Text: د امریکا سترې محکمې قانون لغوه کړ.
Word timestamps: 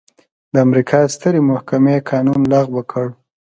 د 0.53 0.55
امریکا 0.67 0.99
سترې 1.13 1.39
محکمې 1.49 1.95
قانون 2.09 2.41
لغوه 2.53 2.83
کړ. 2.91 3.07